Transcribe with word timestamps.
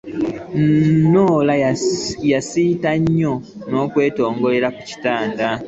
Norah 1.11 1.57
yasiita 2.31 2.89
nnyo 2.99 3.33
n'okwetogoonyolera 3.69 4.67
ku 4.75 4.81
kitanda. 4.89 5.47